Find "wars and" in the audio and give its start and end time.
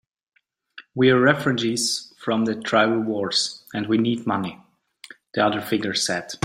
3.01-3.85